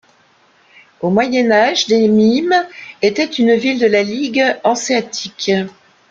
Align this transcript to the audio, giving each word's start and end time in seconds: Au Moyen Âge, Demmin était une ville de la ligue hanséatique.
Au 1.01 1.11
Moyen 1.11 1.51
Âge, 1.51 1.85
Demmin 1.85 2.65
était 3.03 3.23
une 3.27 3.53
ville 3.53 3.77
de 3.77 3.85
la 3.85 4.01
ligue 4.01 4.57
hanséatique. 4.63 5.51